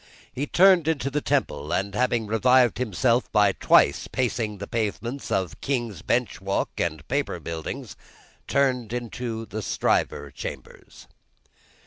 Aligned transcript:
He 0.33 0.47
turned 0.47 0.87
into 0.87 1.11
the 1.11 1.21
Temple, 1.21 1.71
and, 1.71 1.93
having 1.93 2.25
revived 2.25 2.79
himself 2.79 3.31
by 3.31 3.51
twice 3.51 4.07
pacing 4.07 4.57
the 4.57 4.65
pavements 4.65 5.29
of 5.29 5.61
King's 5.61 6.01
Bench 6.01 6.41
walk 6.41 6.69
and 6.79 7.07
Paper 7.07 7.39
buildings, 7.39 7.95
turned 8.47 8.93
into 8.93 9.45
the 9.45 9.61
Stryver 9.61 10.31
chambers. 10.31 11.05